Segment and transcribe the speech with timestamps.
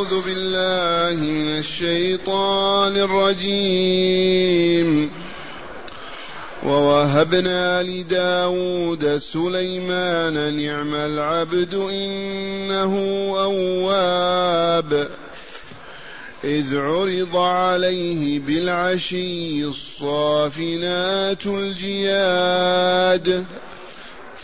[0.00, 5.10] أعوذ بالله من الشيطان الرجيم.
[6.66, 12.94] ووهبنا لداود سليمان نعم العبد إنه
[13.40, 15.08] أواب.
[16.44, 23.44] إذ عرض عليه بالعشي الصافنات الجياد.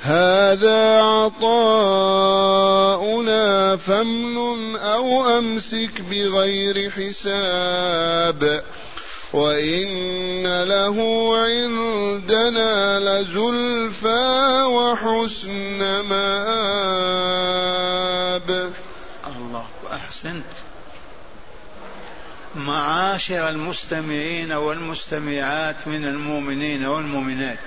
[0.00, 1.66] هذا عطاؤنا
[3.76, 8.62] فامنن أو أمسك بغير حساب
[9.32, 10.96] وإن له
[11.38, 16.18] عندنا لزلفى وحسن مآب.
[19.36, 20.44] الله أحسنت.
[22.54, 27.58] معاشر المستمعين والمستمعات من المؤمنين والمؤمنات.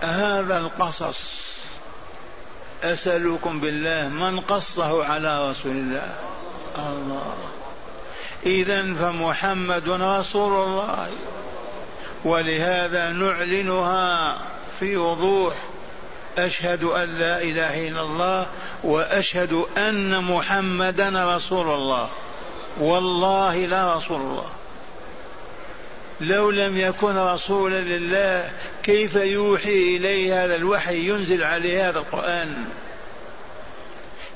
[0.00, 1.20] هذا القصص.
[2.82, 6.14] أسألكم بالله من قصه على رسول الله.
[6.78, 7.34] الله.
[8.46, 11.08] إذا فمحمد رسول الله.
[12.24, 14.38] ولهذا نعلنها
[14.80, 15.54] في وضوح.
[16.38, 18.46] أشهد أن لا إله إلا الله
[18.84, 22.08] وأشهد أن محمدا رسول الله.
[22.80, 24.55] والله لا رسول الله.
[26.20, 28.50] لو لم يكن رسولا لله
[28.82, 32.64] كيف يوحي إليه هذا الوحي ينزل عليه هذا القرآن؟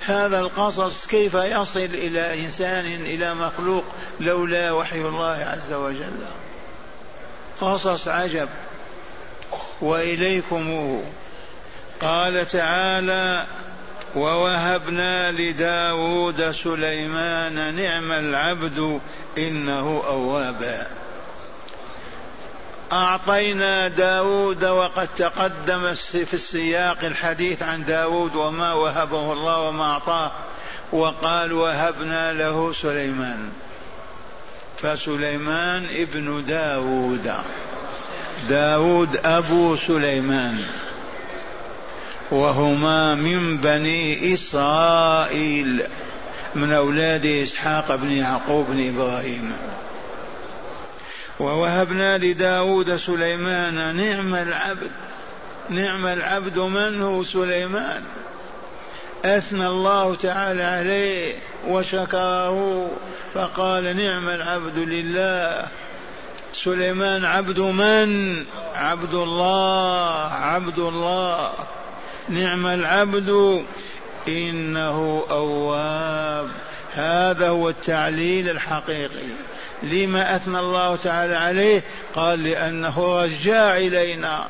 [0.01, 3.85] هذا القصص كيف يصل إلى إنسان إلى مخلوق
[4.21, 6.25] لولا وحي الله عز وجل؟
[7.61, 8.49] قصص عجب.
[9.81, 11.05] وإليكموه
[12.01, 13.47] قال تعالى
[14.17, 19.01] ووهبنا لداود سليمان نعم العبد
[19.39, 20.87] إنه أواب.
[22.93, 30.31] أعطينا داود وقد تقدم في السياق الحديث عن داود وما وهبه الله وما أعطاه
[30.93, 33.49] وقال وهبنا له سليمان.
[34.79, 37.35] فسليمان ابن داود.
[38.49, 40.65] داود أبو سليمان.
[42.31, 45.83] وهما من بني إسرائيل
[46.55, 49.53] من أولاد إسحاق بن يعقوب بن إبراهيم.
[51.41, 54.91] ووهبنا لداود سليمان نعم العبد
[55.71, 58.03] نعم العبد من هو سليمان؟
[59.25, 61.35] أثنى الله تعالى عليه
[61.69, 62.91] وشكره
[63.35, 65.69] فقال نعم العبد لله.
[66.53, 71.53] سليمان عبد من؟ عبد الله عبد الله.
[72.29, 73.65] نعم العبد
[74.29, 76.49] إنه أواب.
[76.95, 79.29] هذا هو التعليل الحقيقي.
[79.83, 81.83] لما أثنى الله تعالى عليه
[82.15, 84.47] قال لأنه رجاع إلينا.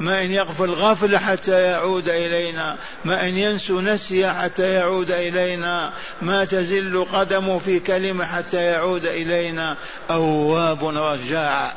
[0.00, 2.76] ما إن يغفل غفل حتى يعود إلينا.
[3.04, 5.92] ما إن ينسو نسي حتى يعود إلينا.
[6.22, 9.76] ما تزل قدمه في كلمة حتى يعود إلينا.
[10.10, 11.74] أواب رجاع.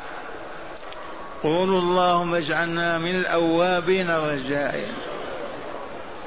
[1.42, 4.92] قولوا اللهم اجعلنا من الأوابين الرجاعين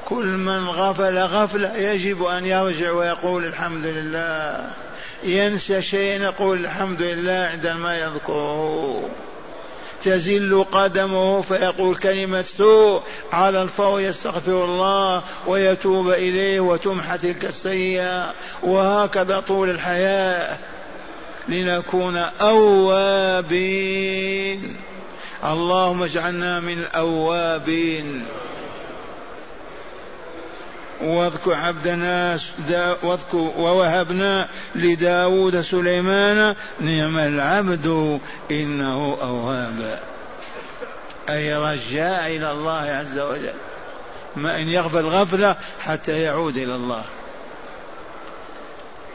[0.04, 4.70] كل من غفل غفلة يجب أن يرجع ويقول الحمد لله.
[5.24, 9.08] ينسى شيئا يقول الحمد لله عندما يذكره.
[10.02, 13.02] تزل قدمه فيقول كلمة سوء
[13.32, 18.34] على الفور يستغفر الله ويتوب إليه وتمحى تلك السيئة.
[18.62, 20.58] وهكذا طول الحياة
[21.48, 23.96] لنكون أوابين.
[25.44, 28.24] اللهم اجعلنا من الأوابين.
[31.02, 32.38] واذكر عبدنا
[33.02, 38.20] واذكر ووهبنا لداود سليمان نعم العبد
[38.50, 40.00] إنه أواب
[41.28, 43.52] أي رجاء إلى الله عز وجل.
[44.36, 47.04] ما إن يغفل غفلة حتى يعود إلى الله.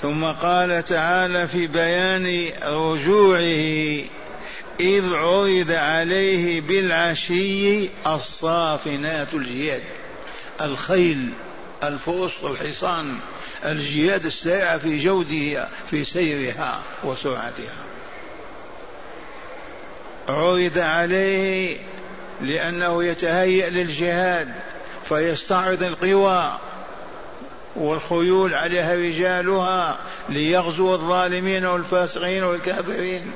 [0.02, 4.06] ثم قال تعالى في بيان رجوعه
[4.80, 9.84] إذ عرض عليه بالعشي الصافنات الجياد
[10.62, 11.30] الخيل.
[11.84, 13.20] الفرس والحصان
[13.66, 17.78] الجياد السائعة في جودها في سيرها وسرعتها.
[20.30, 21.78] عرض عليه
[22.42, 24.54] لأنه يتهيأ للجهاد
[25.10, 26.58] فيستعرض القوى
[27.76, 29.98] والخيول عليها رجالها
[30.30, 33.32] ليغزو الظالمين والفاسقين والكافرين.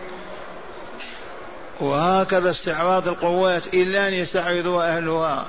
[1.79, 5.45] وهكذا استعراض القوات إلا أن يستعرضها أهلها.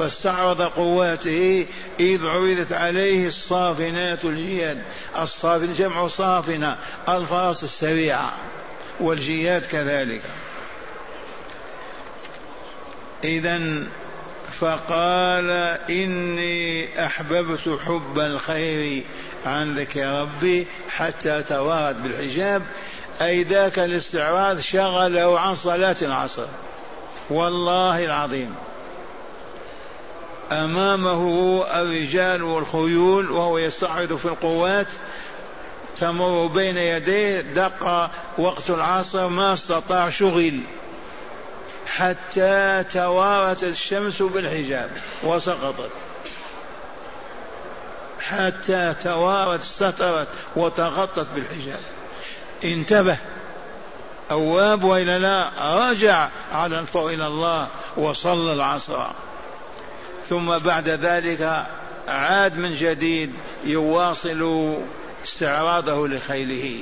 [0.00, 1.66] فاستعرض قواته
[2.00, 4.82] إذ عرضت عليه الصافنات الجياد.
[5.18, 6.76] الصافن جمع صافنة
[7.08, 8.32] الفرس السريعة
[9.00, 10.22] والجياد كذلك.
[13.24, 13.60] إذا
[14.60, 15.50] فقال
[15.90, 19.02] إني أحببت حب الخير
[19.46, 22.62] عن ذكر ربي حتى توارد بالحجاب.
[23.22, 26.46] أي ذاك الاستعراض شغله عن صلاة العصر.
[27.30, 28.54] والله العظيم.
[30.52, 34.86] أمامه الرجال والخيول وهو يستعرض في القوات.
[35.96, 40.60] تمر بين يديه دق وقت العصر ما استطاع شغل.
[41.86, 44.90] حتى توارت الشمس بالحجاب
[45.22, 45.90] وسقطت.
[48.20, 51.80] حتى توارت استترت وتغطت بالحجاب.
[52.64, 53.16] انتبه.
[54.30, 55.50] أواب وإلا لا
[55.90, 59.06] رجع على الفوق إلى الله وصلى العصر.
[60.30, 61.66] ثم بعد ذلك
[62.08, 63.30] عاد من جديد
[63.64, 64.74] يواصل
[65.24, 66.78] استعراضه لخيله.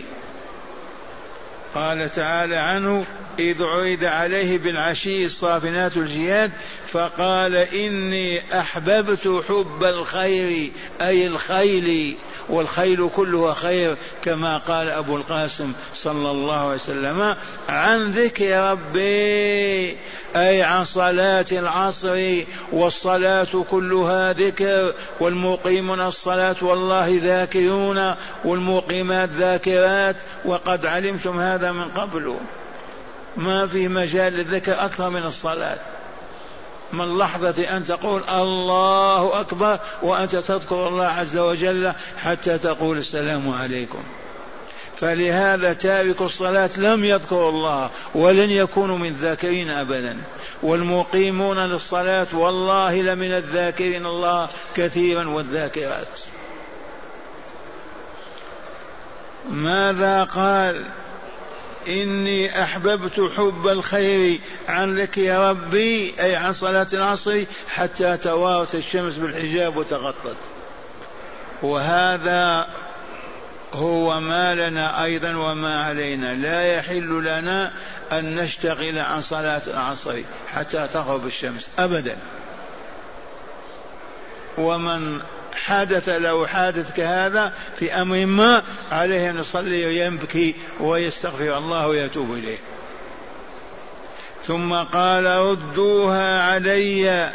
[1.74, 3.04] قال تعالى عنه
[3.38, 6.50] إذ عيد عليه بالعشي الصافنات الجياد
[6.88, 12.16] فقال إني أحببت حب الخير أي الخيل.
[12.48, 17.36] والخيل كلها خير كما قال أبو القاسم صلى الله عليه وسلم
[17.68, 19.96] عن ذكر ربي
[20.36, 22.42] أي عن صلاة العصر
[22.72, 28.14] والصلاة كلها ذكر والمقيمون الصلاة والله ذاكرون
[28.44, 32.36] والمقيمات ذاكرات وقد علمتم هذا من قبل.
[33.36, 35.78] ما في مجال للذكر أكثر من الصلاة.
[36.92, 44.02] من لحظة أن تقول الله أكبر وأنت تذكر الله عز وجل حتى تقول السلام عليكم.
[44.96, 50.16] فلهذا تارك الصلاة لم يذكر الله ولن يكونوا من الذاكرين أبدا.
[50.62, 56.20] والمقيمون للصلاة والله لمن الذاكرين الله كثيرا والذاكرات.
[59.50, 60.84] ماذا قال
[61.88, 64.38] إني أحببت حب الخير
[64.68, 70.36] عن ذكر ربي أي عن صلاة العصر حتى توارت الشمس بالحجاب وتغطت.
[71.62, 72.68] وهذا
[73.74, 76.34] هو ما لنا أيضا وما علينا.
[76.34, 77.72] لا يحل لنا
[78.12, 80.14] أن نشتغل عن صلاة العصر
[80.48, 82.16] حتى تغرب الشمس أبدا.
[84.58, 85.20] ومن
[85.54, 88.62] حدث له حادث كهذا في أمر ما
[88.92, 92.58] عليه أن يصلي ويبكي ويستغفر الله ويتوب إليه.
[94.44, 97.32] ثم قال ردوها علي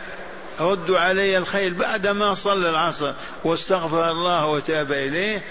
[0.60, 5.42] ردوا علي الخيل بعدما صلى العصر واستغفر الله وتاب إليه.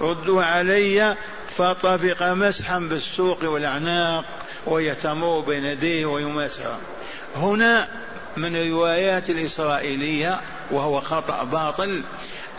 [0.00, 1.16] ردوها علي
[1.56, 4.24] فطفق مسحا بالسوق والأعناق
[4.66, 6.78] ويتمر بين يديه ويمسحها
[7.36, 7.88] هنا
[8.36, 12.02] من الروايات الإسرائيلية وهو خطأ باطل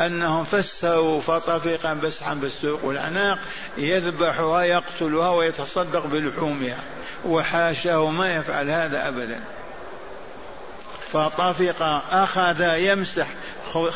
[0.02, 3.40] أنهم فسروا فطفقا مسحا بالسوق والأعناق
[3.78, 6.80] يذبحها يقتلها ويتصدق بلحومها
[7.26, 9.40] وحاشاه ما يفعل هذا أبدا.
[11.12, 13.28] فطفق أخذ يمسح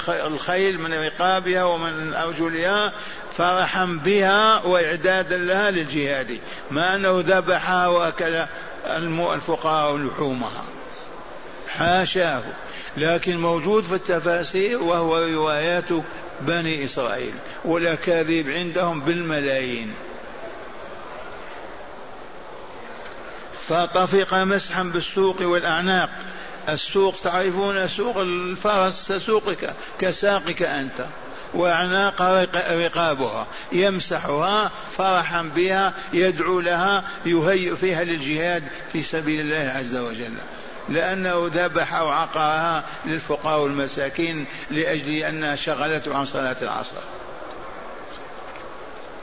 [0.09, 2.93] الخيل من رقابها ومن أرجلها
[3.37, 6.39] فرحا بها وإعدادا لها للجهاد
[6.71, 8.45] ما أنه ذبحها وأكل
[9.33, 10.63] الفقراء لحومها.
[11.67, 12.43] حاشاه.
[12.97, 15.89] لكن موجود في التفاسير وهو روايات
[16.41, 17.33] بني إسرائيل
[17.65, 19.93] والأكاذيب عندهم بالملايين.
[23.67, 26.09] فطفق مسحا بالسوق والأعناق.
[26.69, 31.05] السوق تعرفون سوق الفرس سوقك كساقك أنت.
[31.53, 32.21] وأعناق
[32.71, 33.47] رقابها.
[33.71, 40.33] يمسحها فرحا بها يدعو لها يهيئ فيها للجهاد في سبيل الله عز وجل.
[40.89, 47.01] لأنه ذبح أو عقرها للفقراء والمساكين لأجل أنها شغلته عن صلاة العصر.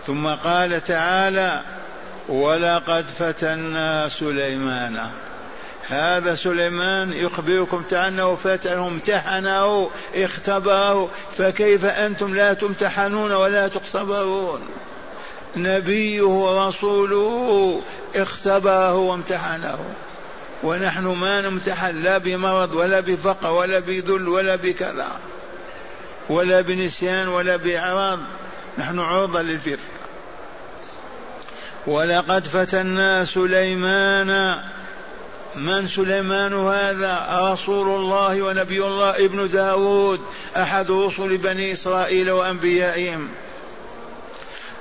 [0.07, 1.61] ثم قال تعالى
[2.29, 5.11] ولقد فتنا سليمان.
[5.88, 14.61] هذا سليمان يخبركم أنه فتنه امتحنه اختبره فكيف أنتم لا تمتحنون ولا تختبرون؟
[15.57, 17.81] نبيه ورسوله
[18.15, 19.79] اختبره وامتحنه.
[20.62, 25.21] ونحن ما نمتحن لا بمرض ولا بفقر ولا بذل ولا بكذا
[26.29, 28.19] ولا بنسيان ولا بإعراض.
[28.79, 29.79] نحن عرضة للفتنة
[31.87, 34.61] ولقد فتنا سليمان.
[35.57, 40.21] من سليمان هذا؟ رسول الله ونبي الله ابن داود
[40.57, 43.29] أحد رسل بني إسرائيل وأنبيائهم.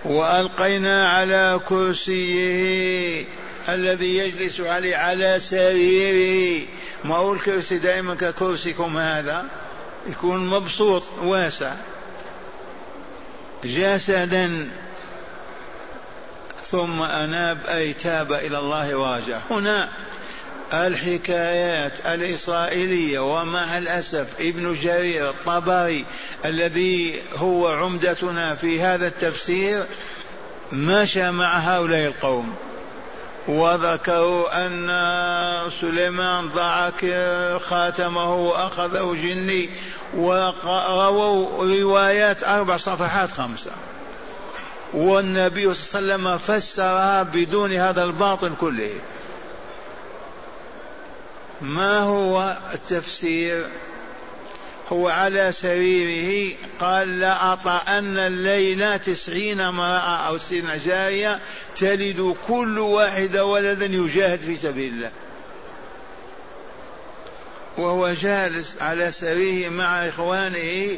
[0.05, 3.25] وألقينا على كرسيه
[3.69, 6.65] الذي يجلس عليه على سريره
[7.03, 9.45] ما هو الكرسي دائما ككرسيكم هذا؟
[10.09, 11.75] يكون مبسوط واسع.
[13.63, 14.69] جسدا.
[16.63, 19.89] ثم أناب أي تاب إلى الله واجه هنا
[20.73, 26.05] الحكايات الإسرائيلية ومع الأسف ابن جرير الطبري
[26.45, 29.85] الذي هو عمدتنا في هذا التفسير
[30.71, 32.55] مشى مع هؤلاء القوم.
[33.47, 34.87] وذكروا أن
[35.81, 36.89] سليمان ضع
[37.59, 39.69] خاتمه وأخذه جني
[40.15, 43.71] ورووا روايات أربع صفحات خمسة.
[44.93, 48.91] والنبي صلى الله عليه وسلم فسرها بدون هذا الباطل كله.
[51.61, 53.67] ما هو التفسير؟
[54.91, 61.39] هو على سريره قال لأطأن الليلة تسعين امرأة أو تسعين جارية
[61.75, 65.11] تلد كل واحدة ولدا يجاهد في سبيل الله.
[67.77, 70.97] وهو جالس على سريره مع إخوانه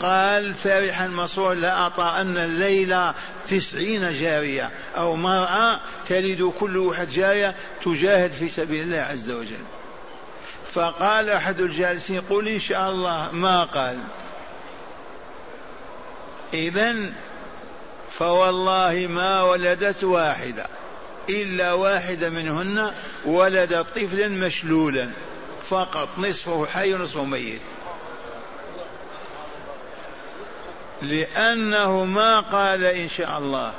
[0.00, 3.14] قال فرحا مسرورا لأطأن الليلة
[3.46, 7.54] تسعين جارية أو مرأة تلد كل واحد جارية
[7.84, 9.79] تجاهد في سبيل الله عز وجل.
[10.74, 13.98] فقال أحد الجالسين قل إن شاء الله ما قال.
[16.54, 16.96] إذا
[18.10, 20.66] فوالله ما ولدت واحدة
[21.28, 22.92] إلا واحدة منهن
[23.24, 25.10] ولدت طفلا مشلولا
[25.70, 27.60] فقط نصفه حي ونصفه ميت.
[31.02, 33.72] لأنه ما قال إن شاء الله.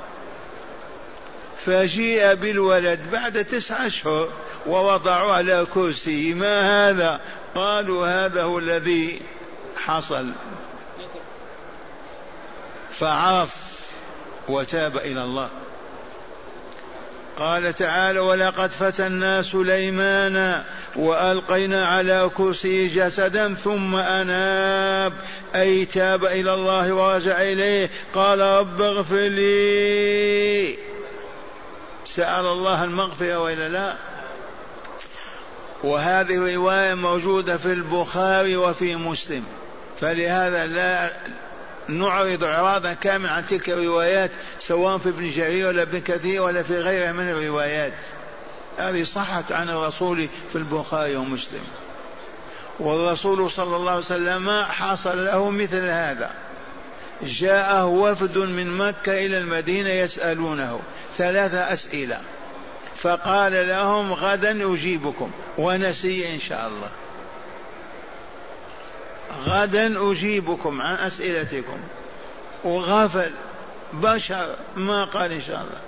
[1.65, 4.29] فجيء بالولد بعد تسعة أشهر.
[4.67, 6.33] ووضعوا على كرسي.
[6.33, 7.19] ما هذا؟
[7.55, 9.21] قالوا هذا هو الذي
[9.75, 10.31] حصل.
[12.91, 13.55] فعرف
[14.47, 15.49] وتاب إلى الله.
[17.37, 20.63] قال تعالى ولقد فتنا سليمان
[20.95, 25.13] وألقينا على كرسي جسدا ثم أناب.
[25.55, 27.89] أي تاب إلى الله ورجع إليه.
[28.15, 30.77] قال رب اغفر لي.
[32.05, 34.10] سأل الله المغفرة وإلا لا؟
[35.83, 39.43] وهذه روايه موجودة في البخاري وفي مسلم.
[39.99, 41.11] فلهذا لا
[41.87, 46.73] نعرض إعراضا كاملا عن تلك الروايات سواء في ابن جرير ولا ابن كثير ولا في
[46.73, 47.93] غيرها من الروايات.
[48.77, 51.63] هذه صحت عن الرسول في البخاري ومسلم.
[52.79, 56.31] والرسول صلى الله عليه وسلم حصل له مثل هذا.
[57.23, 60.79] جاءه وفد من مكة إلى المدينة يسألونه
[61.17, 62.21] ثلاثة أسئلة.
[63.01, 65.31] فقال لهم غدا أجيبكم.
[65.57, 66.89] ونسي إن شاء الله.
[69.45, 71.77] غدا أجيبكم عن أسئلتكم.
[72.63, 73.31] وغفل
[73.93, 75.81] بشر ما قال إن شاء الله.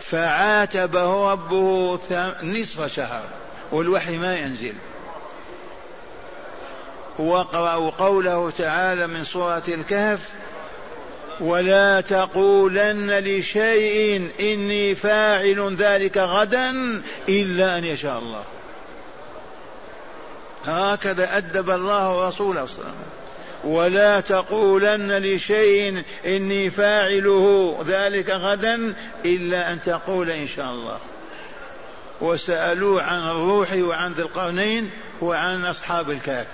[0.00, 1.98] فعاتبه ربه
[2.42, 3.24] نصف شهر.
[3.72, 4.74] والوحي ما ينزل.
[7.18, 10.28] واقرأوا قوله تعالى من سورة الكهف
[11.40, 16.70] ولا تقولن لشيء إني فاعل ذلك غدا
[17.28, 18.42] إلا أن يشاء الله.
[20.64, 23.14] هكذا أدب الله رسوله صلى الله عليه وسلم.
[23.64, 30.98] ولا تقولن لشيء إني فاعله ذلك غدا إلا أن تقول إن شاء الله.
[32.20, 36.46] وسألوه عن الروح وعن ذي القرنين وعن أصحاب الكهف.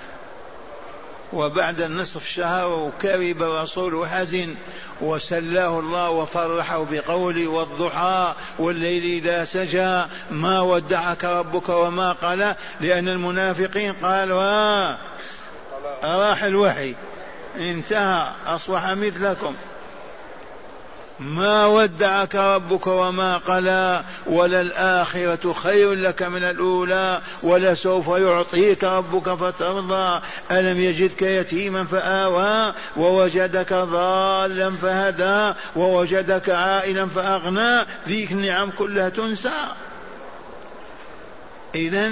[1.33, 4.55] وبعد النصف شهر وكرب الرسول وحزن
[5.01, 13.93] وسلاه الله وفرحه بقوله والضحى والليل إذا سجى ما ودعك ربك وما قال لأن المنافقين
[13.93, 14.97] قالوا آه
[16.03, 16.95] راح الوحي
[17.57, 19.55] انتهى أصبح مثلكم.
[21.21, 30.21] ما ودعك ربك وما قلى وللآخرة خير لك من الأولى ولسوف يعطيك ربك فترضى.
[30.51, 37.85] ألم يجدك يتيما فآوى ووجدك ضالا فهدى ووجدك عائلا فأغنى.
[38.07, 39.67] ذيك النعم كلها تنسى.
[41.75, 42.11] إذا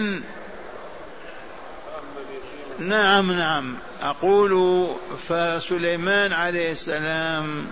[2.80, 3.76] نعم نعم.
[4.02, 4.86] أقول
[5.28, 7.66] فسليمان عليه السلام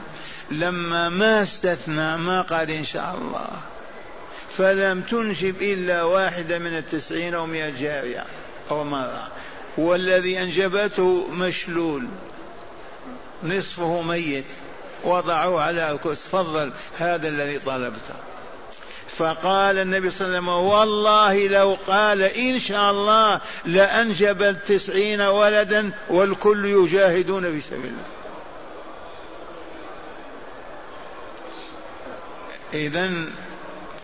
[0.51, 3.49] لما ما استثنى ما قال إن شاء الله.
[4.53, 8.25] فلم تنجب إلا واحدة من التسعين أو مئة جارية
[8.71, 9.27] أو مرة
[9.77, 12.07] والذي أنجبته مشلول.
[13.43, 14.45] نصفه ميت.
[15.03, 18.15] وضعوه على كرسي تفضل هذا الذي طلبته
[19.07, 25.91] فقال النبي صلى الله عليه وسلم والله لو قال إن شاء الله لأنجب التسعين ولدا
[26.09, 28.16] والكل يجاهدون في سبيل الله.
[32.74, 33.12] إذا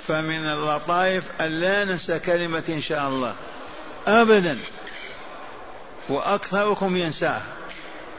[0.07, 3.35] فمن اللطائف ألا ننسى كلمة إن شاء الله.
[4.07, 4.57] أبدا.
[6.09, 7.45] وأكثركم ينساها.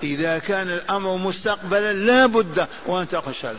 [0.02, 3.54] إذا كان الأمر مستقبلا لا بد وأن تقشل.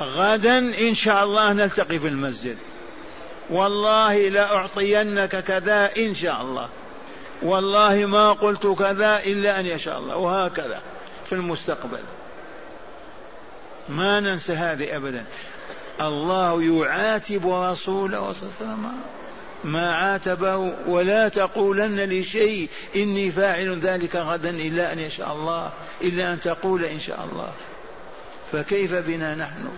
[0.00, 2.56] غدا إن شاء الله نلتقي في المسجد.
[3.50, 6.68] والله لأعطينك كذا إن شاء الله.
[7.42, 10.16] والله ما قلت كذا إلا أن يشاء الله.
[10.16, 10.82] وهكذا
[11.26, 12.00] في المستقبل.
[13.88, 15.24] ما ننسى هذه أبدا.
[16.00, 18.92] الله يعاتب رسوله صلى الله عليه وسلم
[19.64, 26.40] ما عاتبه ولا تقولن لشيء إني فاعل ذلك غدا إلا أن يشاء الله إلا أن
[26.40, 27.52] تقول إن شاء الله.
[28.52, 29.68] فكيف بنا نحن؟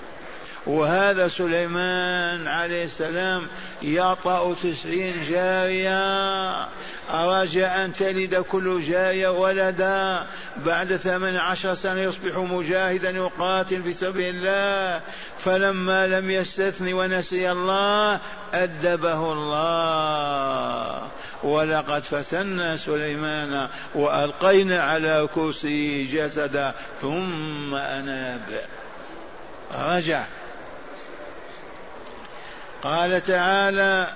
[0.67, 3.47] وهذا سليمان عليه السلام
[3.83, 6.69] يطأ تسعين جارية.
[7.15, 10.27] أرجى أن تلد كل جارية ولدا.
[10.67, 15.01] بعد ثمان عشر سنة يصبح مجاهدا يقاتل في سبيل الله.
[15.45, 18.21] فلما لم يستثن ونسي الله
[18.55, 21.09] أدبه الله.
[21.43, 26.75] ولقد فتنا سليمان وألقينا على كرسيه جسدا.
[27.03, 28.61] ثم أناب.
[29.75, 30.25] رجع
[32.83, 34.13] قال تعالى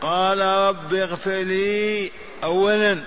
[0.00, 2.10] قال رب اغفر لي
[2.44, 2.98] اولا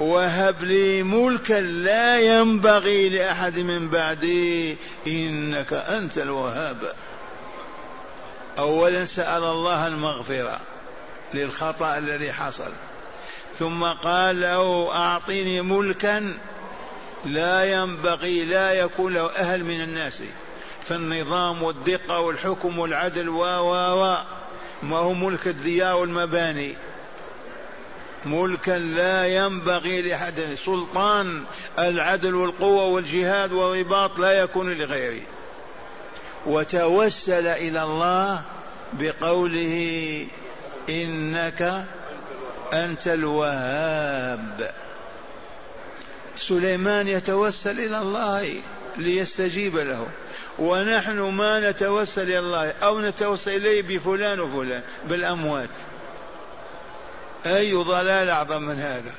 [0.00, 4.76] وهب لي ملكا لا ينبغي لأحد من بعدي.
[5.06, 6.94] إنك أنت الوهاب.
[8.58, 10.60] اولا سأل الله المغفرة
[11.34, 12.70] للخطأ الذي حصل.
[13.58, 16.34] ثم قال له اعطني ملكا
[17.24, 20.22] لا ينبغي لا يكون له أهل من الناس.
[20.88, 24.16] فالنظام والدقة والحكم والعدل و و
[24.82, 26.74] ما هو ملك الديار والمباني.
[28.26, 31.44] ملكا لا ينبغي لأحد سلطان
[31.78, 35.22] العدل والقوة والجهاد والرباط لا يكون لغيره.
[36.46, 38.42] وتوسل إلى الله
[38.92, 40.26] بقوله
[40.88, 41.84] إنك
[42.72, 44.70] أنت الوهاب.
[46.36, 48.54] سليمان يتوسل إلى الله
[48.96, 50.06] ليستجيب له.
[50.58, 55.68] ونحن ما نتوسل إلى الله أو نتوسل إليه بفلان وفلان بالأموات.
[57.46, 59.12] أي ضلال أعظم من هذا؟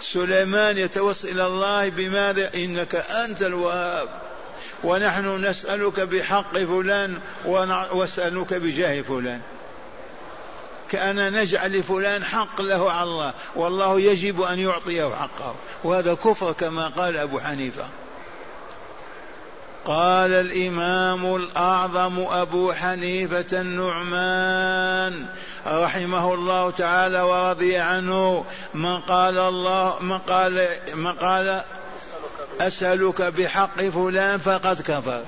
[0.00, 4.08] سليمان يتوسل إلى الله بماذا؟ إنك أنت الوهاب.
[4.84, 9.40] ونحن نسألك بحق فلان ونسألك بجاه فلان.
[10.90, 13.32] كأن نجعل لفلان حق له على الله.
[13.56, 15.54] والله يجب أن يعطيه حقه.
[15.84, 17.88] وهذا كفر كما قال أبو حنيفة.
[19.84, 25.26] قال الإمام الأعظم أبو حنيفة النعمان
[25.66, 28.44] رحمه الله تعالى ورضي عنه
[28.74, 31.64] من قال الله من قال من قال
[32.60, 35.24] أسألك بحق فلان فقد كفر.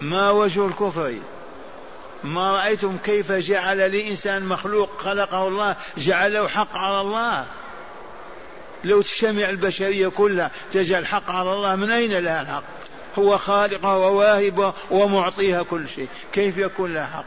[0.00, 1.14] ما وجه الكفر؟
[2.24, 7.46] ما رأيتم كيف جعل لإنسان مخلوق خلقه الله جعله حق على الله؟
[8.84, 12.64] لو تجتمع البشرية كلها تجعل حق على الله من أين لها الحق؟
[13.18, 16.08] هو خالقها وواهبها ومعطيها كل شيء.
[16.32, 17.24] كيف يكون لها حق؟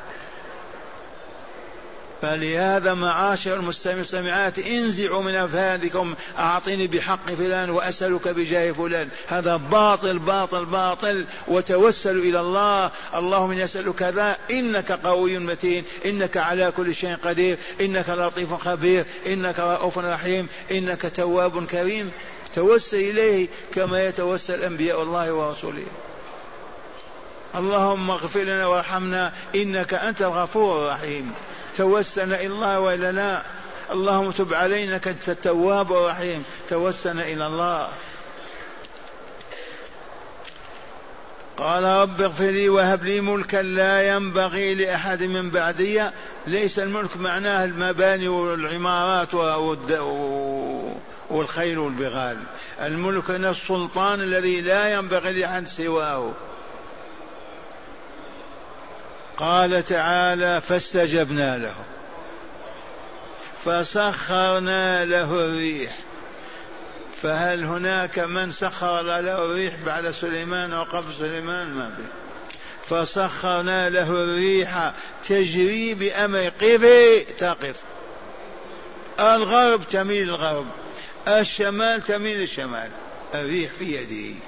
[2.22, 9.10] فلهذا معاشر المستمعين السمعات انزعوا من افهادكم أعطني بحق فلان وأسألك بجاه فلان.
[9.28, 11.26] هذا باطل باطل باطل.
[11.48, 12.92] وتوسلوا إلى الله.
[13.16, 15.84] اللهم إني أسألك كذا إنك قوي متين.
[16.06, 17.58] إنك على كل شيء قدير.
[17.82, 19.06] إنك لطيف خبير.
[19.28, 20.48] إنك رؤوف رحيم.
[20.72, 22.12] إنك تواب كريم.
[22.56, 25.86] توسل إليه كما يتوسل أنبياء الله ورسوله.
[27.56, 29.34] اللهم اغفر لنا وارحمنا.
[29.56, 31.32] إنك أنت الغفور الرحيم.
[31.78, 33.42] توسلنا إلى الله وإلا لا؟
[33.92, 36.44] اللهم تب علينا كنت التواب الرحيم.
[36.70, 37.90] توسلنا إلى الله.
[41.58, 46.04] قال رب اغفر لي وهب لي ملكا لا ينبغي لأحد من بعدي.
[46.48, 49.34] ليس الملك معناه المباني والعمارات
[51.30, 52.38] والخيل والبغال.
[52.82, 56.32] الملك السلطان الذي لا ينبغي لأحد سواه.
[59.38, 61.76] قال تعالى فاستجبنا له.
[63.66, 65.92] فسخرنا له الريح.
[67.22, 72.06] فهل هناك من سخر له الريح بعد سليمان أو قبل سليمان؟ ما به
[72.90, 77.82] فسخرنا له الريح تجري بأمر قفي تقف.
[79.20, 80.68] الغرب تميل الغرب
[81.28, 82.90] الشمال تميل الشمال.
[83.34, 84.40] الريح في يده.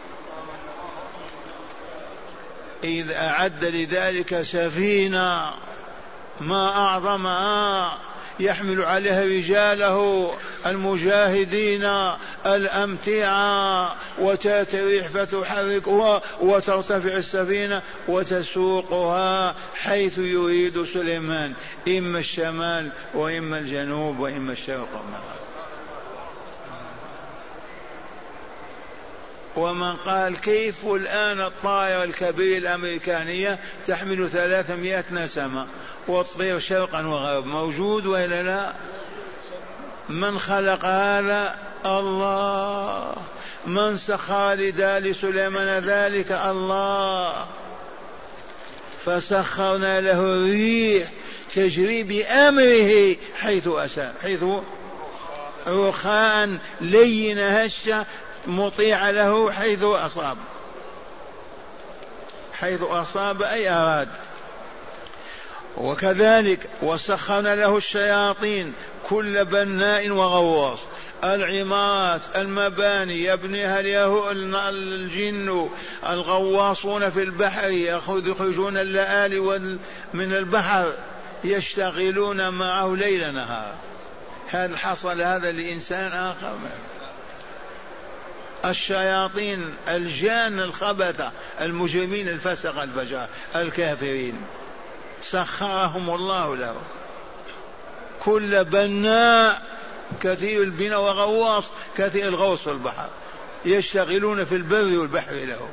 [2.83, 5.51] إذ أعد لذلك سفينة
[6.41, 7.97] ما أعظمها
[8.39, 10.31] يحمل عليها رجاله
[10.65, 11.91] المجاهدين
[12.45, 21.53] الأمتعة وتأتي فتحركها وترتفع السفينة وتسوقها حيث يريد سليمان
[21.87, 25.42] إما الشمال وإما الجنوب وإما الشرق والمغرب.
[29.55, 35.67] ومن قال كيف الآن الطائرة الكبيرة الأمريكانية تحمل ثلاثمائة نسمة
[36.07, 38.73] والطير شرقا وغرب موجود وإلا لا؟
[40.09, 43.15] من خلق هذا؟ الله.
[43.65, 47.47] من سخر لدال سليمان ذلك؟ الله.
[49.05, 51.07] فسخرنا له الريح
[51.55, 54.43] تجري بأمره حيث أشاء حيث
[55.67, 58.05] رخاء لين هشة
[58.47, 60.38] مطيع له حيث أصاب.
[62.53, 64.10] حيث أصاب أي أراد.
[65.77, 68.73] وكذلك وسخرنا له الشياطين
[69.10, 70.79] كل بناء وغواص.
[71.23, 73.82] العمارات المباني يبنيها
[74.69, 75.69] الجن
[76.10, 79.39] الغواصون في البحر يخرجون اللآلي
[80.13, 80.93] من البحر
[81.43, 83.73] يشتغلون معه ليل نهار.
[84.47, 86.53] هل حصل هذا لإنسان آخر؟
[88.65, 94.41] الشياطين الجان الخبثة المجرمين الفسق الفجار الكافرين.
[95.23, 96.76] سخرهم الله له
[98.19, 99.62] كل بناء
[100.21, 101.65] كثير البناء وغواص
[101.97, 103.10] كثير الغوص في البحر.
[103.65, 105.69] يشتغلون في البر والبحر له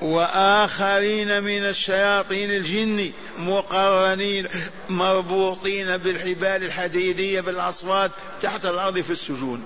[0.00, 4.48] وآخرين من الشياطين الجن مقرنين
[4.88, 8.10] مربوطين بالحبال الحديدية بالأصوات
[8.42, 9.64] تحت الأرض في السجون.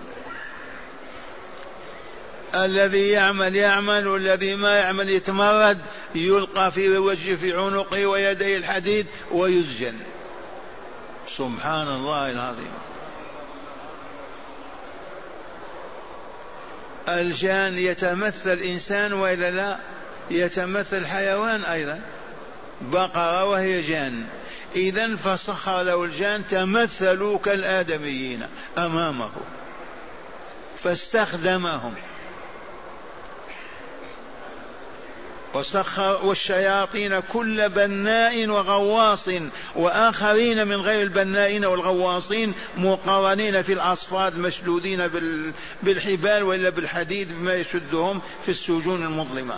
[2.54, 5.78] الذي يعمل يعمل والذي ما يعمل يتمرد
[6.14, 9.94] يلقى في وجهه في عنقه ويديه الحديد ويسجن.
[11.28, 12.72] سبحان الله العظيم.
[17.08, 19.78] الجان يتمثل إنسان وإلا لا؟
[20.30, 22.00] يتمثل حيوان أيضا
[22.80, 24.24] بقرة وهي جان.
[24.76, 28.46] إذا فسخر له الجان تمثلوا كالآدميين
[28.78, 29.30] أمامه
[30.78, 31.94] فاستخدمهم.
[35.54, 39.28] وسخر والشياطين كل بناء وغواص
[39.74, 45.08] وآخرين من غير البنائين والغواصين مقرنين في الأصفاد مشدودين
[45.82, 49.54] بالحبال وإلا بالحديد بما يشدهم في السجون المظلمة.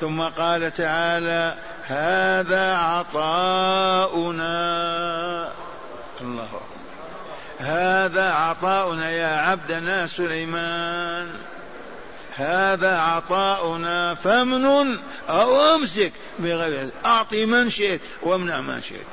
[0.00, 1.54] ثم قال تعالى
[1.86, 4.38] هذا عطاؤنا.
[6.20, 6.48] الله
[7.58, 11.28] هذا عطاؤنا يا عبدنا سليمان.
[12.36, 19.06] هذا عطاؤنا فمن أو أمسك بغير أعطي من شئت وامنع من شئت.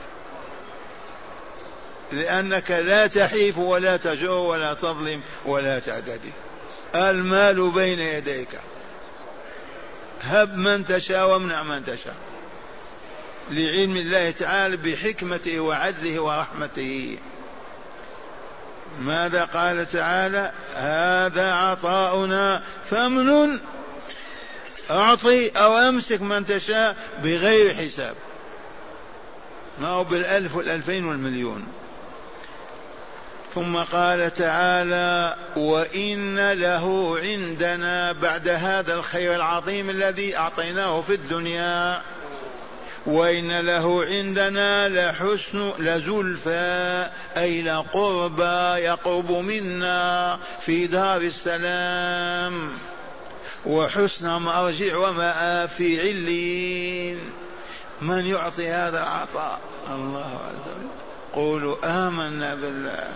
[2.12, 6.32] لأنك لا تحيف ولا تجور ولا تظلم ولا تعتدي.
[6.96, 8.50] المال بين يديك.
[10.26, 12.16] هب من تشاء وامنع من تشاء.
[13.52, 17.18] لعلم الله تعالى بحكمته وعدله ورحمته.
[19.02, 23.60] ماذا قال تعالى؟ هذا عطاؤنا فامنن.
[24.92, 28.16] أعطي أو أمسك من تشاء بغير حساب.
[29.82, 31.68] ما هو بالألف والألفين والمليون.
[33.56, 42.02] ثم قال تعالى وإن له عندنا بعد هذا الخير العظيم الذي أعطيناه في الدنيا.
[43.06, 52.72] وإن له عندنا لحسن لزلفى أي لقربى يقرب منا في دار السلام.
[53.66, 57.20] وحسن مرجع ومآب في علين
[58.02, 60.90] من يعطي هذا العطاء؟ الله عز وجل.
[61.34, 63.08] قولوا آمنا بالله.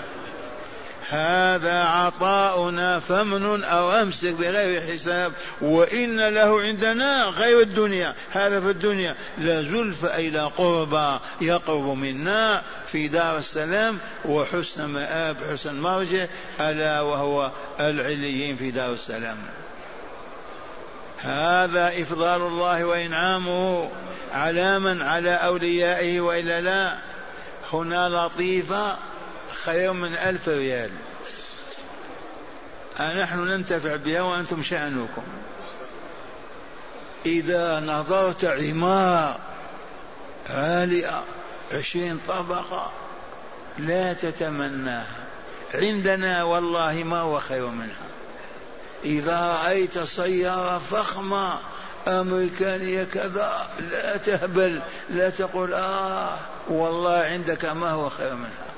[1.09, 9.15] هذا عطاؤنا فمن أو أمسك بغير حساب وإن له عندنا غير الدنيا هذا في الدنيا.
[9.37, 16.25] لزلف إلى قربى يقرب منا في دار السلام وحسن مآب حسن مرجع
[16.59, 19.37] ألا وهو العليين في دار السلام.
[21.17, 23.89] هذا إفضال الله وإنعامه
[24.33, 26.97] على من؟ على أوليائه وإلا لا؟
[27.73, 28.95] هنا لطيفة
[29.65, 30.91] خير من ألف ريال.
[32.99, 35.23] نحن ننتفع بها وأنتم شأنكم.
[37.25, 39.39] إذا نظرت عمارة
[40.49, 41.21] عالية
[41.71, 42.91] عشرين طبقة
[43.77, 45.25] لا تتمناها.
[45.73, 48.09] عندنا والله ما هو خير منها.
[49.03, 51.59] إذا رأيت سيارة فخمة
[52.07, 58.68] أمريكانية كذا لا تهبل لا تقول آه والله عندك ما هو خير منها.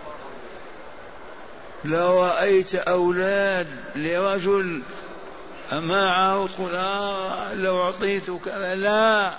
[1.85, 4.81] لو رأيت أولاد لرجل
[5.71, 9.31] معه تقول آه لو أعطيت كذا لا.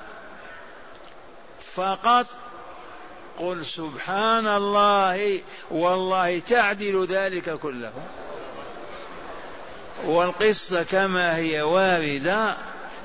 [1.74, 2.26] فقط
[3.38, 7.92] قل سبحان الله والله تعدل ذلك كله.
[10.04, 12.56] والقصة كما هي واردة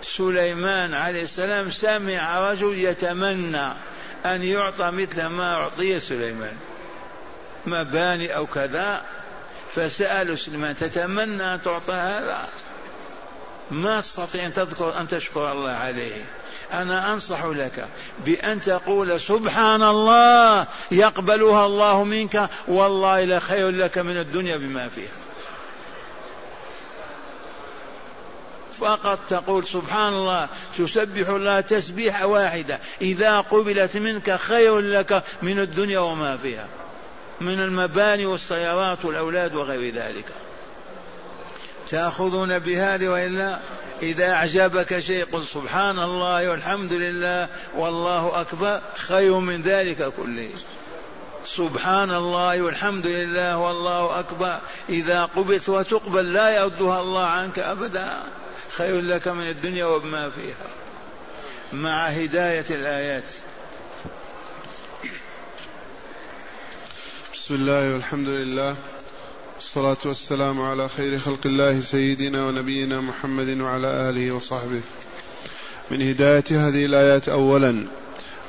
[0.02, 3.68] سليمان عليه السلام سمع رجل يتمنى
[4.26, 6.58] أن يعطى مثل ما أعطي سليمان.
[7.66, 9.02] مباني أو كذا.
[9.78, 12.50] فسألوا سليمان تتمنى أن تعطى هذا؟
[13.72, 16.26] ما تستطيع أن تذكر أن تشكر الله عليه.
[16.74, 17.88] أنا أنصح لك
[18.26, 25.12] بأن تقول سبحان الله يقبلها الله منك والله لخير لك من الدنيا بما فيها.
[28.80, 32.80] فقط تقول سبحان الله تسبح الله تسبيحة واحدة.
[33.02, 36.68] إذا قبلت منك خير لك من الدنيا وما فيها.
[37.42, 40.26] من المباني والسيارات والأولاد وغير ذلك.
[41.88, 43.60] تأخذون بهذه وإلا
[44.02, 50.50] إذا أعجبك شيء قل سبحان الله والحمد لله والله أكبر خير من ذلك كله.
[51.46, 54.60] سبحان الله والحمد لله والله أكبر.
[54.90, 58.24] إذا قبلت وتقبل لا يردها الله عنك أبدا.
[58.78, 60.68] خير لك من الدنيا وما فيها.
[61.74, 63.34] مع هداية الآيات.
[67.48, 68.76] بسم الله والحمد لله
[69.56, 74.82] والصلاة والسلام على خير خلق الله سيدنا ونبينا محمد وعلى آله وصحبه.
[75.92, 77.84] من هداية هذه الآيات أولا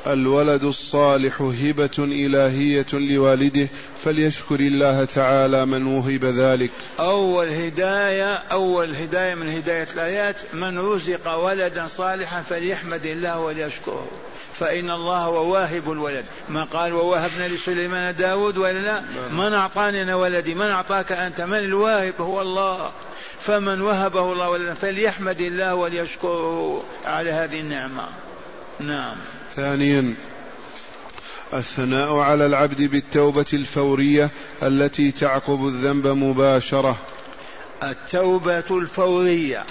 [0.07, 3.69] الولد الصالح هبة إلهية لوالده
[4.05, 6.71] فليشكر الله تعالى من وهب ذلك.
[7.01, 14.07] أول هداية أول هداية من هداية الآيات من رزق ولدا صالحا فليحمد الله وليشكره.
[14.59, 16.25] فإن الله هو واهب الولد.
[16.49, 21.59] ما قال ووهبنا لسليمان داود ولا لا؟ من أعطاني أنا ولدي؟ من أعطاك أنت؟ من
[21.59, 22.91] الواهب؟ هو الله.
[23.41, 28.05] فمن وهبه الله ولدا فليحمد الله وليشكره على هذه النعمة.
[28.81, 29.17] نعم.
[29.57, 30.15] ثانيا
[31.55, 34.31] الثناء على العبد بالتوبة الفورية
[34.63, 36.99] التي تعقب الذنب مباشرة.
[37.83, 39.65] التوبة الفورية.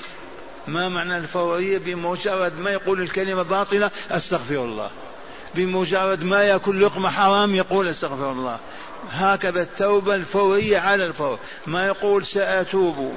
[0.67, 4.89] ما معنى الفورية بمجرد ما يقول الكلمة باطلة أستغفر الله.
[5.55, 8.59] بمجرد ما يأكل لقمة حرام يقول أستغفر الله.
[9.11, 11.39] هكذا التوبة الفورية على الفور.
[11.67, 13.15] ما يقول سأتوب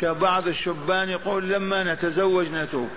[0.00, 2.88] كبعض الشبان يقول لما نتزوج نتوب.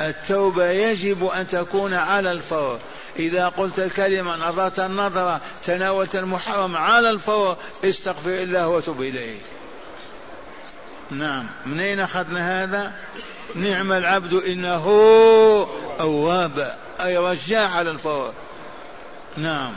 [0.00, 2.78] التوبة يجب أن تكون على الفور.
[3.18, 9.38] إذا قلت الكلمة نظرت النظرة تناولت المحرم على الفور استغفر الله وتب إليه
[11.10, 11.46] نعم.
[11.66, 12.92] من أين أخذنا هذا؟
[13.54, 14.86] نعم العبد إنه
[16.00, 16.74] أواب.
[17.00, 18.32] أي رجاع على الفور.
[19.36, 19.72] نعم.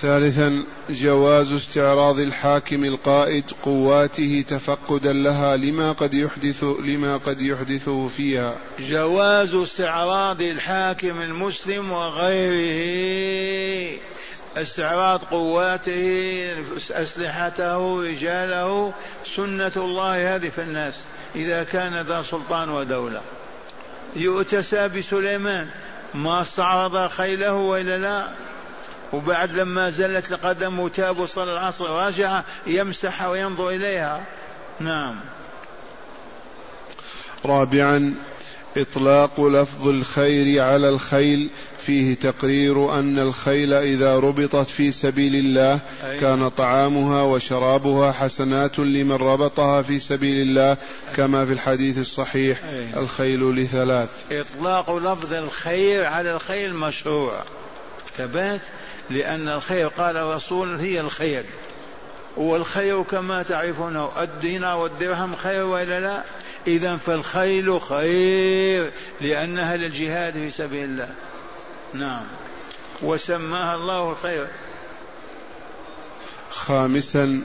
[0.00, 8.54] ثالثا جواز استعراض الحاكم القائد قواته تفقدا لها لما قد يحدث لما قد يحدثه فيها.
[8.80, 13.12] جواز استعراض الحاكم المسلم وغيره.
[14.56, 16.54] استعراض قواته
[16.90, 18.92] أسلحته رجاله
[19.36, 20.94] سنة الله هذه في الناس
[21.34, 23.20] إذا كان ذا سلطان ودولة.
[24.16, 25.68] يؤتسى بسليمان
[26.14, 28.28] ما استعرض خيله وإلا لا.
[29.12, 34.20] وبعد لما زلت القدم تاب وصلى العصر راجع يمسح وينظر إليها.
[34.80, 35.16] نعم.
[37.44, 38.14] رابعا
[38.76, 41.50] إطلاق لفظ الخير على الخيل
[41.86, 45.80] فيه تقرير أن الخيل إذا ربطت في سبيل الله
[46.20, 50.76] كان طعامها وشرابها حسنات لمن ربطها في سبيل الله
[51.16, 52.60] كما في الحديث الصحيح
[52.96, 54.08] الخيل لثلاث.
[54.32, 57.42] إطلاق لفظ الخير على الخيل مشروع.
[58.16, 58.60] ثبات
[59.10, 61.44] لأن الخير قال الرسول هي الخير
[62.36, 66.22] والخير كما تعرفونه الدينار والدرهم خير وإلا لا؟
[66.66, 68.90] إذا فالخيل خير
[69.20, 71.08] لأنها للجهاد في سبيل الله.
[71.94, 72.24] نعم.
[73.02, 74.46] وسماها الله خير
[76.50, 77.42] خامسا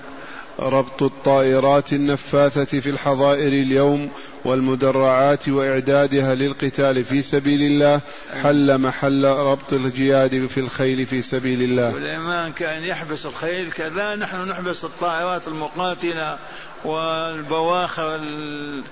[0.60, 4.10] ربط الطائرات النفاثة في الحظائر اليوم
[4.46, 8.02] والمدرعات وإعدادها للقتال في سبيل الله
[8.44, 11.92] حل محل ربط الجياد في الخيل في سبيل الله.
[11.92, 16.38] سليمان كان يحبس الخيل كذا نحن نحبس الطائرات المقاتلة
[16.86, 18.22] والبواخر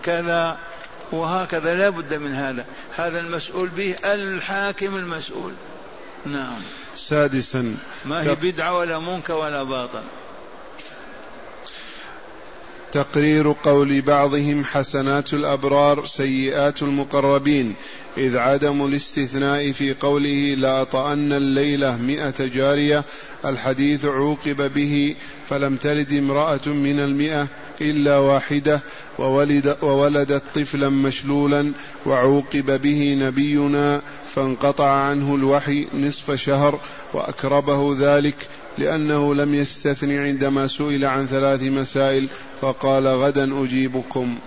[0.03, 0.57] كذا.
[1.11, 2.65] وهكذا لا بد من هذا.
[2.95, 5.53] هذا المسؤول به الحاكم المسؤول.
[6.25, 6.61] نعم.
[6.95, 10.03] سادسا ما هي بدعة ولا منكر ولا باطل.
[12.95, 17.75] تقرير قول بعضهم حسنات الأبرار سيئات المقربين
[18.17, 23.03] إذ عدم الاستثناء في قوله لاطأن الليلة مئة جارية
[23.45, 25.15] الحديث عوقب به
[25.49, 26.99] فلم تلد امرأة من
[27.81, 28.81] المئه إلا واحدة
[29.19, 31.73] وولد وولدت طفلا مشلولا
[32.05, 34.01] وعوقب به نبينا
[34.35, 36.79] فانقطع عنه الوحي نصف شهر
[37.13, 38.35] وأكربه ذلك
[38.77, 42.27] لأنه لم يستثن عندما سئل عن ثلاث مسائل
[42.61, 44.37] فقال غدا أجيبكم.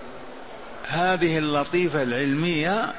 [0.87, 2.93] هذه اللطيفة العلمية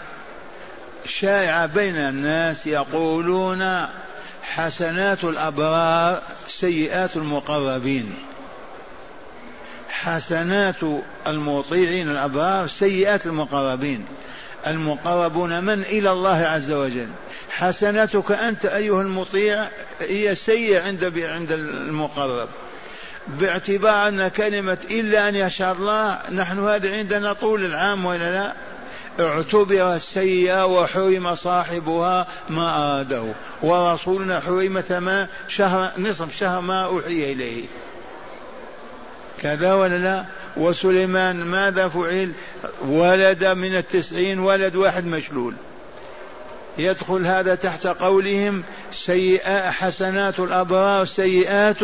[1.06, 3.86] شائعة بين الناس يقولون
[4.42, 8.29] حسنات الأبرار سيئات المقربين.
[10.04, 10.76] حسنات
[11.26, 14.04] المطيعين الأبرار سيئات المقربين.
[14.66, 17.08] المقربون من؟ إلى الله عز وجل.
[17.50, 19.68] حسنتك أنت أيها المطيع
[20.00, 22.48] هي سيئة عند عند المقرب.
[23.28, 28.52] باعتبار أن كلمة إلا أن يشاء الله نحن هذا عندنا طول العام ولا لا؟
[29.20, 33.24] اعتبر السيئة وحرم صاحبها ما أراده.
[33.62, 37.64] ورسولنا حرم ثمان شهر نصف شهر ما أوحي إليه.
[39.40, 40.24] كذا ولا لا؟
[40.56, 42.32] وسليمان ماذا فعل؟
[42.86, 45.54] ولد من التسعين ولد واحد مشلول.
[46.78, 51.82] يدخل هذا تحت قولهم سيئات حسنات الأبرار سيئات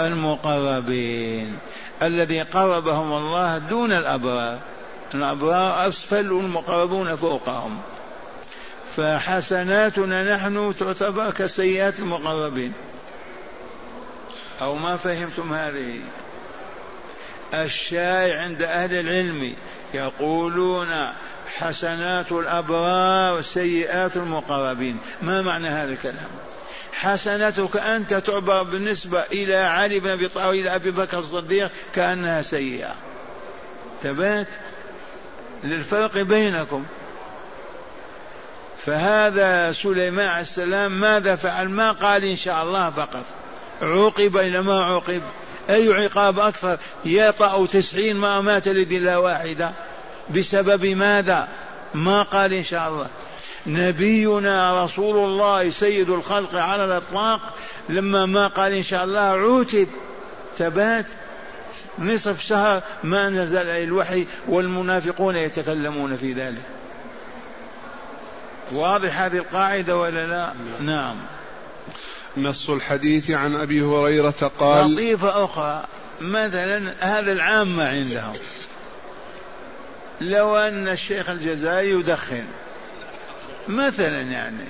[0.00, 1.56] المقربين.
[2.02, 4.58] الذي قربهم الله دون الأبرار.
[5.14, 7.78] الأبرار أسفل والمقربون فوقهم.
[8.96, 12.72] فحسناتنا نحن تعتبر كسيئات المقربين.
[14.62, 15.94] أو ما فهمتم هذه؟
[17.54, 19.54] الشائع عند أهل العلم
[19.94, 20.88] يقولون
[21.58, 24.98] حسنات الأبرار سيئات المقربين.
[25.22, 26.28] ما معنى هذا الكلام؟
[26.92, 32.94] حسنتك أنت تعبر بالنسبة إلى علي بن أبي طالب إلى أبي بكر الصديق كأنها سيئة.
[34.02, 34.46] ثبات
[35.64, 36.84] للفرق بينكم.
[38.86, 43.24] فهذا سليمان عليه السلام ماذا فعل؟ ما قال إن شاء الله فقط.
[43.82, 45.22] عوقب إلى ما عوقب؟
[45.70, 49.72] أي عقاب أكثر؟ يطأ تسعين ما مات لذي واحدة.
[50.36, 51.48] بسبب ماذا؟
[51.94, 53.06] ما قال إن شاء الله.
[53.66, 57.40] نبينا رسول الله سيد الخلق على الإطلاق
[57.88, 59.88] لما ما قال إن شاء الله عوتب
[60.58, 61.10] ثبات
[61.98, 66.62] نصف شهر ما نزل عليه الوحي والمنافقون يتكلمون في ذلك.
[68.72, 71.16] واضح هذه القاعدة ولا لا؟ نعم.
[72.36, 75.84] نص الحديث عن أبي هريرة قال لطيفة أخرى
[76.20, 78.34] مثلا هذا العام ما عندهم.
[80.20, 82.44] لو أن الشيخ الجزائري يدخن
[83.68, 84.64] مثلا يعني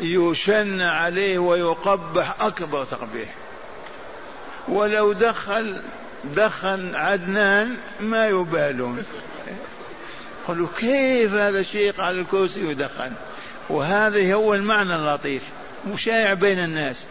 [0.00, 3.34] يشن عليه ويقبح أكبر تقبيح.
[4.68, 5.76] ولو دخل
[6.36, 9.04] دخن عدنان ما يبالون.
[10.48, 13.12] قالوا كيف هذا الشيخ على الكرسي يدخن؟
[13.68, 15.42] وهذا هو المعنى اللطيف.
[15.86, 17.04] مشايع بين الناس.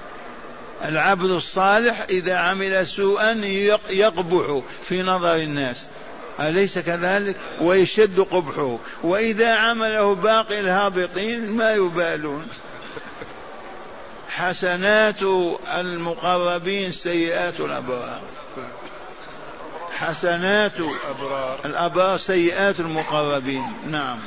[0.85, 3.31] العبد الصالح إذا عمل سوءا
[3.89, 5.87] يقبح في نظر الناس.
[6.39, 8.77] أليس كذلك؟ ويشد قبحه.
[9.03, 12.43] وإذا عمله باقي الهابطين ما يبالون.
[14.29, 15.21] حسنات
[15.77, 18.21] المقربين سيئات الأبرار.
[19.91, 20.71] حسنات
[21.65, 23.73] الأبرار سيئات المقربين.
[23.91, 24.17] نعم.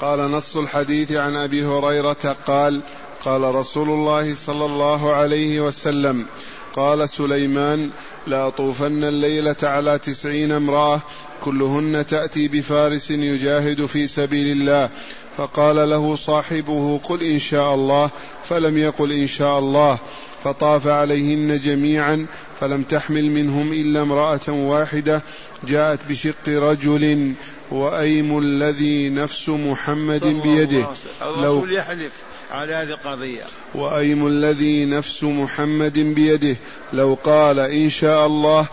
[0.00, 2.80] قال نص الحديث عن أبي هريرة قال
[3.24, 6.26] قال رسول الله صلى الله عليه وسلم
[6.72, 7.90] قال سليمان
[8.26, 11.00] لأطوفن الليلة على تسعين امرأة
[11.44, 14.90] كلهن تأتي بفارس يجاهد في سبيل الله.
[15.36, 18.10] فقال له صاحبه قل إن شاء الله.
[18.44, 19.98] فلم يقل إن شاء الله.
[20.44, 22.26] فطاف عليهن جميعا
[22.60, 25.22] فلم تحمل منهم إلا امرأة واحدة.
[25.68, 27.34] جاءت بشق رجل
[27.70, 30.86] وأيم الذي نفس محمد بيده.
[31.22, 32.12] لو يحلف.
[32.50, 33.44] على هذه القضية.
[33.74, 36.56] وأيم الذي نفس محمد بيده.
[36.92, 38.66] لو قال إن شاء الله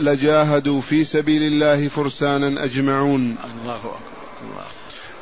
[0.00, 3.36] لجاهدوا في سبيل الله فرسانا أجمعون.
[3.54, 3.96] الله أكبر.
[4.42, 4.64] الله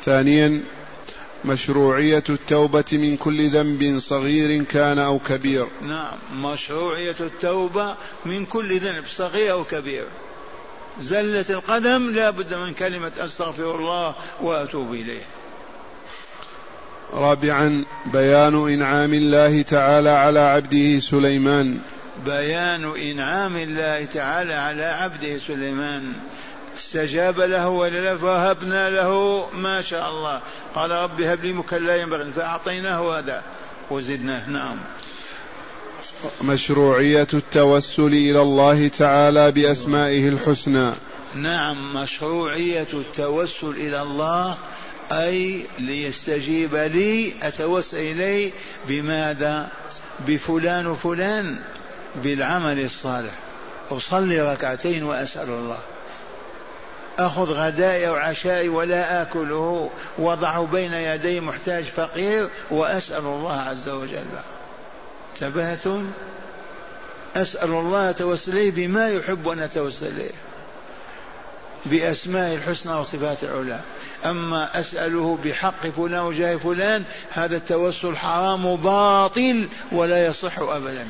[0.03, 0.61] ثانيا
[1.45, 5.67] مشروعية التوبة من كل ذنب صغير كان أو كبير.
[5.87, 10.05] نعم مشروعية التوبة من كل ذنب صغير أو كبير.
[11.01, 15.21] زلة القدم لا بد من كلمة أستغفر الله وأتوب إليه.
[17.13, 21.79] رابعا بيان إنعام الله تعالى على عبده سليمان.
[22.25, 26.13] بيان إنعام الله تعالى على عبده سليمان.
[26.77, 30.41] استجاب له ولله فوهبنا له ما شاء الله.
[30.75, 33.43] قال رب هب لي ملكا لا ينبغي فأعطيناه هذا
[33.91, 34.49] وزدناه.
[34.49, 34.77] نعم.
[36.41, 40.91] مشروعية التوسل إلى الله تعالى بأسمائه الحسنى.
[41.35, 44.57] نعم مشروعية التوسل إلى الله
[45.11, 48.51] أي ليستجيب لي أتوسل إليه
[48.87, 49.69] بماذا؟
[50.27, 51.59] بفلان وفلان
[52.15, 53.33] بالعمل الصالح.
[53.91, 55.79] أصلي ركعتين وأسأل الله.
[57.19, 64.25] أخذ غدائي وعشائي ولا آكله وضعه بين يدي محتاج فقير وأسأل الله عز وجل.
[65.39, 66.13] تبهتون
[67.35, 70.31] أسأل الله توسلي بما يحب أن أتوسل إليه.
[71.85, 73.79] بأسماء الحسنى وصفات العلى.
[74.25, 81.07] أما أسأله بحق فلان وجاه فلان هذا التوسل حرام باطل ولا يصح أبدا.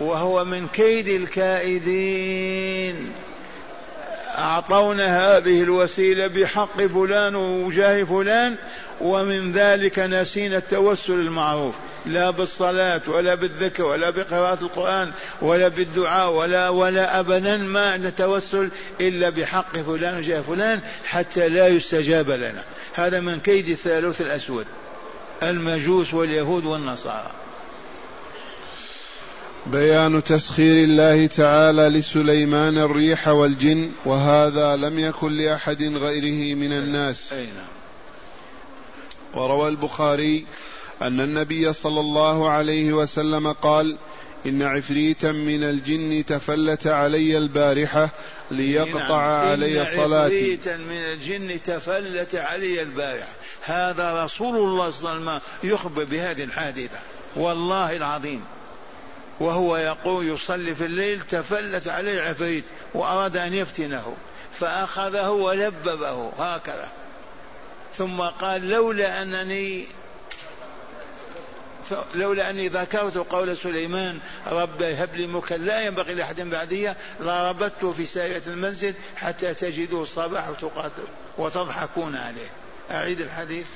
[0.00, 3.12] وهو من كيد الكائدين.
[4.38, 8.56] أعطونا هذه الوسيلة بحق فلان وجاه فلان
[9.00, 11.74] ومن ذلك نسينا التوسل المعروف.
[12.06, 15.10] لا بالصلاة ولا بالذكر ولا بقراءة القرآن
[15.42, 18.70] ولا بالدعاء ولا ولا أبدا ما نتوسل
[19.00, 22.62] إلا بحق فلان وجاه فلان حتى لا يستجاب لنا.
[22.94, 24.66] هذا من كيد الثالوث الأسود
[25.42, 27.30] المجوس واليهود والنصارى.
[29.66, 37.32] بيان تسخير الله تعالى لسليمان الريح والجن وهذا لم يكن لأحد غيره من الناس.
[37.32, 37.80] أي نعم.
[39.34, 40.46] وروى البخاري
[41.02, 43.96] أن النبي صلى الله عليه وسلم قال
[44.46, 48.10] إن عفريتا من الجن تفلت علي البارحة
[48.50, 49.48] ليقطع نعم.
[49.48, 50.36] علي صلاتي.
[50.36, 53.32] عفريتا من الجن تفلت علي البارحة.
[53.62, 55.40] هذا رسول الله صلى الله عليه وسلم
[55.72, 56.98] يخبر بهذه الحادثة.
[57.36, 58.44] والله العظيم.
[59.40, 64.14] وهو يقول يصلي في الليل تفلت عليه عفريت وأراد أن يفتنه
[64.60, 66.88] فأخذه ولببه هكذا.
[67.96, 69.86] ثم قال لولا أنني
[72.14, 78.06] لولا أني ذكرت قول سليمان رب هب لي ملكا لا ينبغي لأحد بعدي لربطته في
[78.06, 81.02] ساية المسجد حتى تجدوا الصباح وتقاتل
[81.38, 82.50] وتضحكون عليه.
[82.90, 83.66] أعيد الحديث.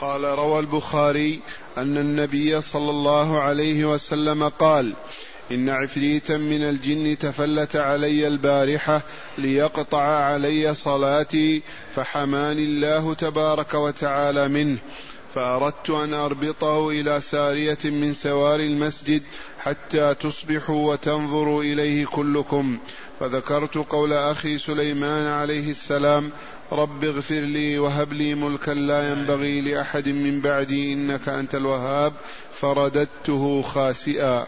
[0.00, 1.40] قال روى البخاري
[1.78, 4.92] أن النبي صلى الله عليه وسلم قال
[5.50, 9.02] إن عفريتا من الجن تفلت علي البارحة
[9.38, 11.62] ليقطع علي صلاتي
[11.96, 14.78] فحماني الله تبارك وتعالى منه.
[15.34, 19.22] فأردت أن أربطه إلى سارية من سوار المسجد
[19.58, 22.78] حتى تصبحوا وتنظروا إليه كلكم.
[23.20, 26.30] فذكرت قول أخي سليمان عليه السلام
[26.72, 32.12] رب اغفر لي وهب لي ملكا لا ينبغي لأحد من بعدي إنك أنت الوهاب.
[32.52, 34.46] فرددته خاسئا.